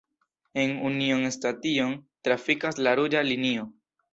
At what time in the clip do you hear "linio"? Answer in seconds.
3.33-3.71